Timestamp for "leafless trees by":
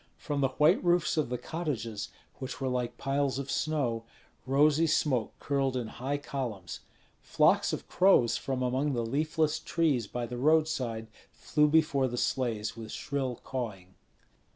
9.05-10.25